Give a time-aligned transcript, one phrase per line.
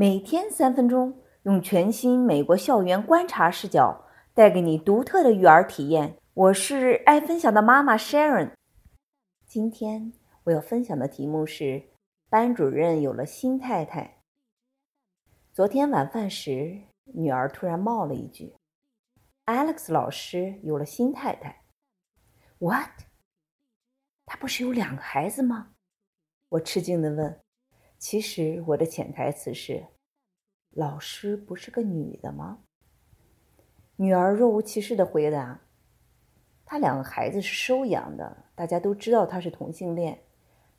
[0.00, 6.16] 每天三分钟，用全新美国校园观察视角，带给你独特的育儿体验。
[6.32, 8.52] 我是爱分享的妈妈 Sharon。
[9.44, 11.82] 今天我要分享的题目是：
[12.30, 14.22] 班主任有了新太太。
[15.52, 18.54] 昨天晚饭时，女儿突然冒了一句
[19.44, 21.64] ：“Alex 老师有了新太太。
[22.56, 22.88] ”What？
[24.24, 25.72] 他不是有两个孩子吗？
[26.48, 27.38] 我吃惊地问。
[28.00, 29.88] 其实我的潜台词是：
[30.70, 32.60] 老师不是个女的吗？
[33.96, 35.60] 女儿若无其事的回答
[36.64, 40.22] ：“她两个孩子是收养的，大家都知道她是同性恋，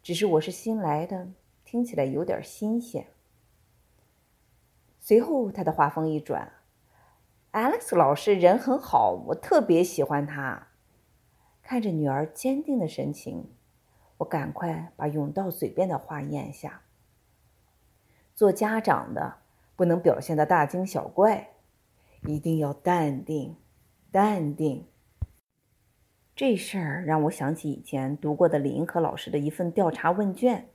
[0.02, 1.32] 只是我是新来的，
[1.64, 3.06] 听起来有点新鲜。”
[5.00, 6.52] 随后他的话锋一转
[7.52, 10.70] ：“Alex 老师人很好，我特别喜欢他。”
[11.62, 13.54] 看着女儿坚定的神情，
[14.18, 16.82] 我赶快把涌到嘴边的话咽下。
[18.42, 19.36] 做家长的
[19.76, 21.50] 不能表现的大惊小怪，
[22.26, 23.56] 一定要淡定，
[24.12, 24.88] 淡定。
[26.36, 30.70] 这事儿让我想起以前读过的李银河老师的一份调查问卷，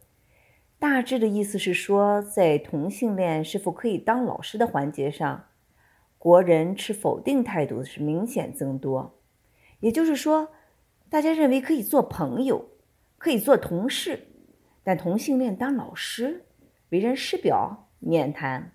[0.79, 5.47] 大致的意思是说，在同性恋是否可以当老师的环节上，
[6.19, 9.19] 国人持否定态度是明显增多。
[9.81, 10.51] 也就是说，
[11.11, 12.69] 大家认为可以做朋友，
[13.19, 14.29] 可以做同事，
[14.85, 16.45] 但同性恋当老师。
[16.91, 18.73] 为人师表，免谈，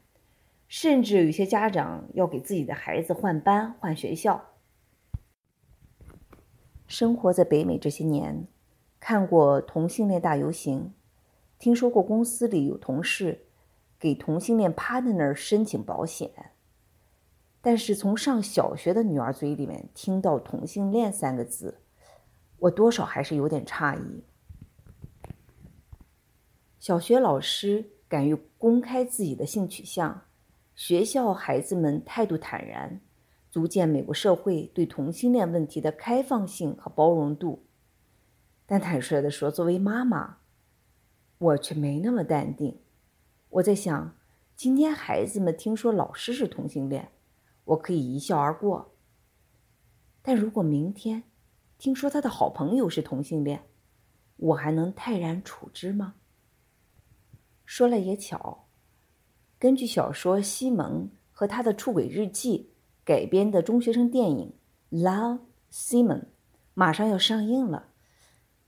[0.68, 4.50] 甚至有些家长要给自己的孩子换班、换学校。
[6.88, 8.48] 生活在北美这些年，
[9.00, 10.94] 看过同性恋大游行，
[11.58, 13.46] 听说过公司里有同事
[13.98, 16.52] 给同性恋 partner 申请保险，
[17.62, 21.80] 但是从上小学的女儿嘴里面听到同性恋三个字，
[22.60, 24.26] 我多少还是有点诧异。
[26.78, 27.92] 小学老师。
[28.12, 30.26] 敢于公开自己的性取向，
[30.76, 33.00] 学校孩子们态度坦然，
[33.50, 37.64] 足见美国社会对同性恋问题的开放性和包容度。
[38.66, 40.40] 但坦率地说，作为妈妈，
[41.38, 42.82] 我却没那么淡定。
[43.48, 44.14] 我在想，
[44.58, 47.14] 今天孩子们听说老师是同性恋，
[47.64, 48.92] 我可以一笑而过；
[50.22, 51.24] 但如果明天
[51.78, 53.64] 听说他的好朋友是同性恋，
[54.36, 56.16] 我还能泰然处之吗？
[57.74, 58.68] 说来也巧，
[59.58, 62.74] 根据小说《西蒙和他的出轨日记》
[63.06, 64.54] 改编的中学生电影
[65.02, 65.40] 《Love
[65.72, 66.20] Simon》
[66.74, 67.94] 马上要上映了。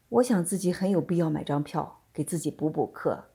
[0.08, 3.26] 我想自己很有必要买张票，给自己补补课，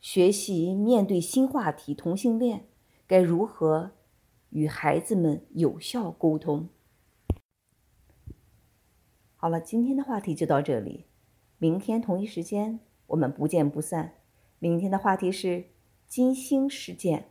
[0.00, 2.66] 学习面对新话题同性恋
[3.06, 3.92] 该如何
[4.50, 6.68] 与孩子们有效沟通。
[9.36, 11.06] 好了，今天的话题就到这里，
[11.58, 14.14] 明天同一时间我们不见不散。
[14.68, 15.66] 今天的话题是
[16.08, 17.28] 金星事件。